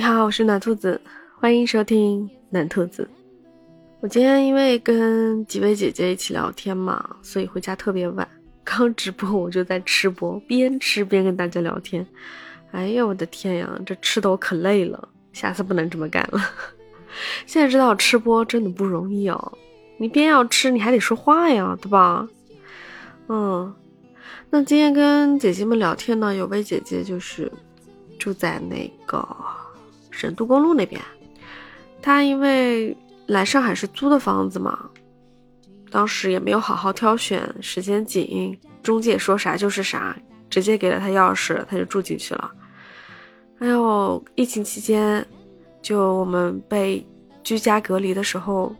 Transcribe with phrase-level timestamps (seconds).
[0.00, 0.98] 你好，我是暖兔子，
[1.38, 3.06] 欢迎收听暖兔子。
[4.00, 8.26] 我今天因为跟几位姐姐一起聊天嘛，所以回家特别晚。
[8.64, 12.04] 刚直播我就在吃播，边吃边跟大家聊天。
[12.70, 16.40] 哎呀，我的天呀，这吃的我可累了，下次不能这么干了。
[17.44, 19.52] 现在知道吃播真的不容易哦，
[19.98, 22.26] 你边要吃，你还得说话呀，对吧？
[23.28, 23.70] 嗯，
[24.48, 27.52] 那今天跟姐姐们聊天呢，有位姐姐就是
[28.18, 29.18] 住在那个
[30.20, 31.00] 沈都公路那边，
[32.02, 32.94] 他因为
[33.26, 34.90] 来上海是租的房子嘛，
[35.90, 40.14] 当时也没有好好挑选，时间紧，中介说啥就是啥，
[40.50, 42.50] 直接给了他钥匙，他就住进去了。
[43.58, 45.26] 还有疫情期间，
[45.80, 47.06] 就我们被
[47.42, 48.76] 居家隔离的时候，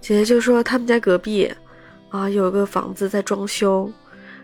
[0.00, 1.48] 姐姐就说他们家隔壁
[2.10, 3.88] 啊有个房子在装修，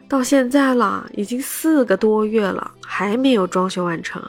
[0.09, 4.23] 到现在了，已经四个多月了，还没有装修完成，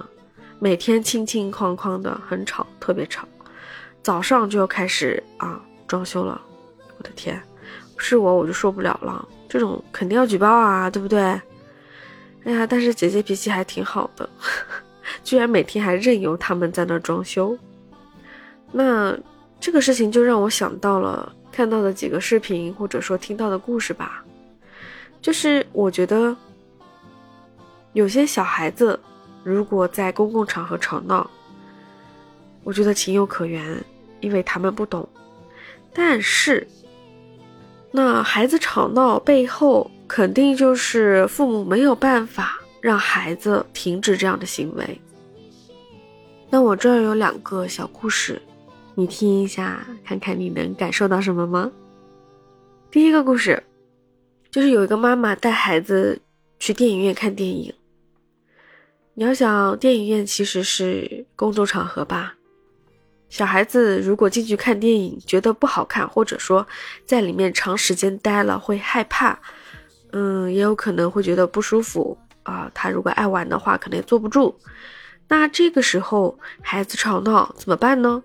[0.64, 3.28] 每天清清哐哐的，很吵，特别吵，
[4.02, 6.42] 早上就要开始啊装修了，
[6.98, 7.38] 我的天，
[7.98, 11.20] 是我我就受不了了，这种肯定要举报啊，对不对？
[12.46, 14.30] 哎呀，但是姐姐脾气还挺好的。
[15.22, 17.58] 居然每天还任由他们在那装修，
[18.72, 19.14] 那
[19.60, 24.24] 这个事情就让我想到了看到的几个视频，或者说听到的故事吧。
[25.22, 26.34] 就是我觉得
[27.92, 28.98] 有些小孩子
[29.44, 31.30] 如果在公共场合吵闹，
[32.64, 33.84] 我觉得情有可原，
[34.22, 35.08] 因为他们不懂。
[35.94, 36.68] 但是，
[37.92, 42.60] 那孩子吵闹背后肯定就是父母没有办法。
[42.84, 45.02] 让孩子停止这样的行为。
[46.50, 48.42] 那我这儿有两个小故事，
[48.94, 51.72] 你听一下，看看你能感受到什么吗？
[52.92, 53.64] 第一个故事，
[54.52, 56.22] 就是有一个妈妈带孩子
[56.60, 57.74] 去电影院看电影。
[59.16, 62.36] 你要想，电影院其实是公众场合吧？
[63.30, 66.66] 小孩子如果进去看电影觉得不好看，或者说
[67.06, 69.40] 在里面长时间待了会害怕，
[70.14, 72.18] 嗯，也有可能会觉得不舒服。
[72.42, 74.54] 啊，他如果爱玩的话，可能也坐不住。
[75.28, 78.22] 那这个时候孩子吵闹怎么办呢？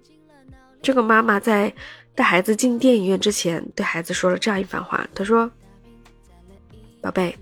[0.83, 1.73] 这个妈妈在
[2.15, 5.07] 带孩子进电影院之前，对孩子说了这样一番话。
[5.15, 5.51] 她说
[7.01, 7.37] ：“宝贝，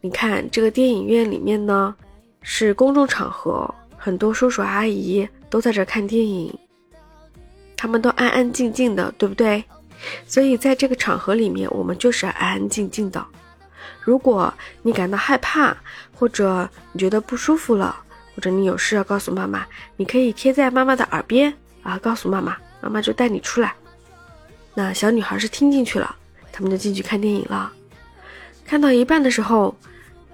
[0.00, 1.96] 你看这个电影院里面呢，
[2.44, 6.56] 是公众场合，很多叔叔阿姨都在这看电影，
[7.76, 9.64] 他们都安安静静的，对不对？
[10.26, 13.26] 所以在这个场合里面，我们就是安安静静的。”
[14.02, 14.52] 如果
[14.82, 15.74] 你感到害怕，
[16.14, 17.96] 或者你觉得不舒服了，
[18.36, 19.66] 或者你有事要告诉妈妈，
[19.96, 21.52] 你可以贴在妈妈的耳边
[21.82, 23.74] 啊，告诉妈妈，妈妈就带你出来。
[24.74, 26.14] 那小女孩是听进去了，
[26.52, 27.72] 他们就进去看电影了。
[28.66, 29.74] 看到一半的时候，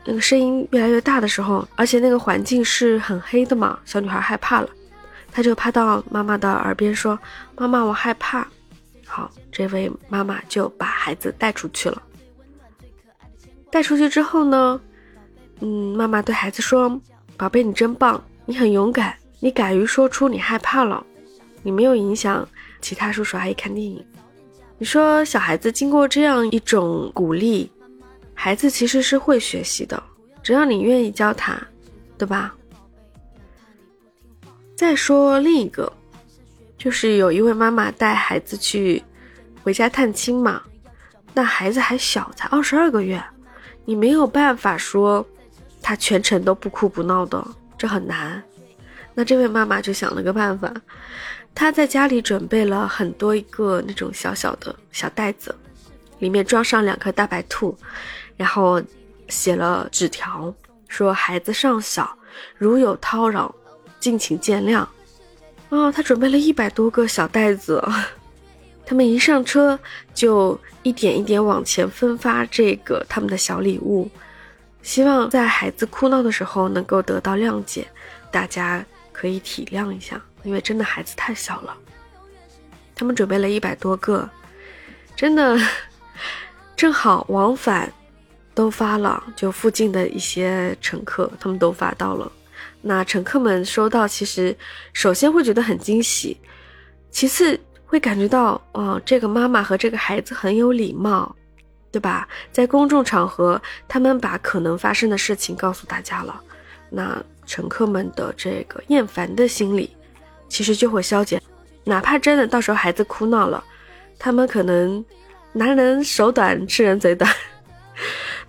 [0.05, 4.69] 那个声音越来越大的时候，而且那个环境是很黑的嘛，小女孩害怕了，
[5.31, 7.19] 她就趴到妈妈的耳边说
[7.57, 8.47] ：“妈妈，我害怕。”
[9.07, 12.01] 好，这位妈妈就把孩子带出去了。
[13.71, 14.81] 带出去之后呢，
[15.61, 17.01] 嗯，妈妈对孩子说
[17.37, 21.05] ：“宝贝，你真棒，你很勇敢，你敢于说出你害怕了，
[21.63, 22.49] 你没有影响
[22.81, 24.05] 其他叔叔阿姨看电影。”
[24.79, 27.71] 你说小孩子经过这样一种鼓励，
[28.43, 30.03] 孩子其实是会学习的，
[30.43, 31.63] 只要你愿意教他，
[32.17, 32.55] 对吧？
[34.75, 35.93] 再说另一个，
[36.79, 39.05] 就是有一位妈妈带孩子去
[39.63, 40.63] 回家探亲嘛，
[41.35, 43.23] 那孩子还小，才二十二个月。
[43.85, 45.23] 你没有办法说，
[45.83, 47.47] 他全程都不哭不闹的，
[47.77, 48.43] 这很难。
[49.13, 50.73] 那这位妈妈就想了个办法，
[51.55, 55.55] 她在家里准备了很多一个那种小小的小袋子，
[56.21, 57.77] 里面装上两颗大白兔，
[58.41, 58.83] 然后
[59.29, 60.53] 写了纸条，
[60.89, 62.17] 说孩子尚小，
[62.57, 63.55] 如有叨扰，
[64.01, 64.87] 敬请见谅。
[65.69, 67.87] 哦，他准备了一百多个小袋子。
[68.87, 69.79] 他们一上车
[70.15, 74.11] 就一点一点往前分发这个他们的小礼物，
[74.81, 77.87] 希望在孩子哭闹的时候能够得到谅解，
[78.33, 78.83] 大家
[79.13, 81.77] 可以体谅一下，因为真的孩子太小了。
[82.95, 84.27] 他们准备了一百多个，
[85.15, 85.61] 真的
[86.75, 87.93] 正好往返
[88.61, 92.31] 都发了，就附近的一些乘客他们都发到了。
[92.83, 94.55] 那乘客们收到，其实
[94.93, 96.37] 首先会觉得很惊喜，
[97.11, 97.59] 其次。
[97.91, 101.35] 会感觉到，哦，这个妈妈和这个孩子很有礼貌，
[101.91, 102.29] 对吧？
[102.53, 106.41] 在公众场合，他们把可能发生的事情告诉大家了，
[106.89, 109.91] 那乘客们的这个厌烦的心理，
[110.49, 111.43] 其实就会消减。
[111.83, 113.65] 哪怕真的到时候孩子哭闹了，
[114.21, 115.05] 他们可能
[115.53, 117.29] 拿人手短，吃人嘴短，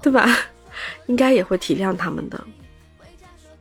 [0.02, 0.28] 对吧？
[1.08, 2.42] 应该也会体谅他们的。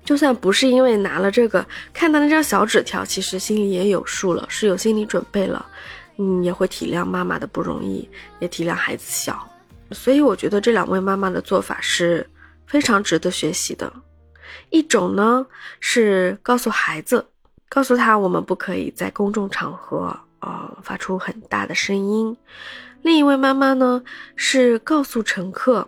[0.04, 5.64] 就算不是因为拿了这个，看到那张小纸条，其实心里也有数了，是有心理准备了，
[6.16, 8.08] 嗯，也会体谅妈妈的不容易，
[8.40, 9.46] 也体谅孩子小，
[9.92, 12.28] 所以我觉得这两位妈妈的做法是
[12.66, 13.92] 非常值得学习的。
[14.70, 15.46] 一种呢
[15.78, 17.24] 是告诉孩子，
[17.68, 22.34] 告诉他我们不可以在公众场合呃发出很大的声音；
[23.02, 24.02] 另一位妈妈呢
[24.34, 25.86] 是告诉乘客。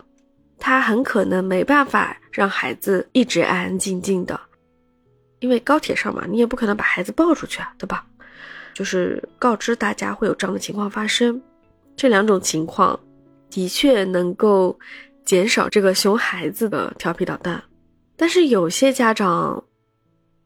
[0.65, 4.39] 他很可能没办法让孩子一直安安静静的，
[5.39, 8.05] 因为高铁上嘛，你也不可能把孩子抱出去啊，对吧？
[8.73, 11.39] 就是告知大家会有这样的情况发生，
[11.97, 12.97] 这两种情况
[13.49, 14.79] 的确能够
[15.25, 17.61] 减少这个熊孩子的调皮捣蛋。
[18.15, 19.61] 但是有些家长，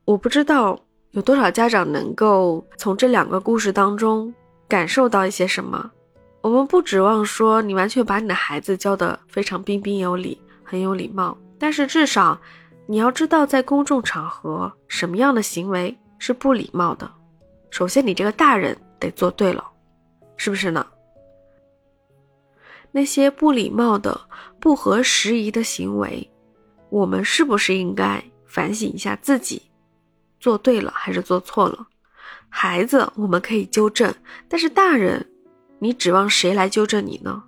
[0.04, 4.34] 我不知道有多少家长能够从这两个故事当中
[4.68, 5.92] 感受到一些什么。
[6.48, 12.40] 我们不指望说你完全把你的孩子教得非常彬彬有礼、很有礼貌，但是至少
[12.86, 17.12] 你要知道，在公众场合什么样的行为是不礼貌的。
[17.70, 19.62] 首先，你这个大人得做对了，
[20.38, 20.88] 是不是呢？
[22.94, 24.18] 那些不礼貌的、
[24.58, 26.32] 不合时宜的行为，
[26.90, 29.62] 我们是不是应该反省一下自己，
[30.40, 31.86] 做对了还是做错了？
[32.48, 34.16] 孩子我们可以纠正，
[34.48, 35.30] 但是大人。
[35.80, 37.44] 你指望谁来纠正你呢？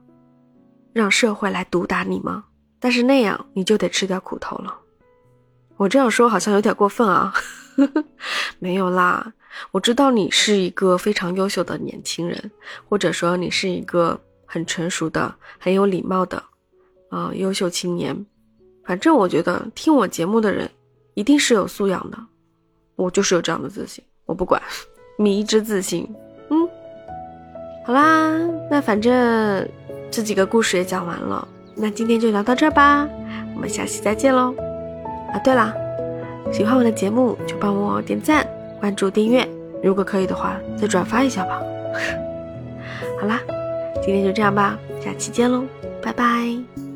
[0.94, 2.46] 让社会来毒打你吗？
[2.80, 4.80] 但是那样你就得吃点苦头了。
[5.78, 7.34] 我这样说好像有点过分啊，
[8.60, 9.34] 没有啦。
[9.72, 12.52] 我知道你是一个非常优秀的年轻人，
[12.88, 16.44] 或者说你是一个很成熟的、很有礼貌的，
[17.10, 18.26] 啊，优秀青年。
[18.86, 20.70] 反正我觉得听我节目的人
[21.14, 22.18] 一定是有素养的。
[22.96, 24.62] 我就是有这样的自信，我不管，
[25.18, 26.08] 迷之自信。
[27.90, 28.38] 好啦，
[28.70, 29.68] 那反正
[30.12, 33.10] 这几个故事也讲完了，那今天就聊到这儿吧，
[33.56, 34.54] 我们下期再见喽。
[35.34, 35.74] 啊，对啦，
[36.54, 38.46] 喜欢我的节目就帮我点赞、
[38.80, 39.50] 关注、订阅，
[39.82, 41.60] 如果可以的话再转发一下吧。
[43.20, 43.40] 好啦，
[44.04, 45.64] 今天就这样吧，下期见喽，
[46.00, 46.89] 拜拜。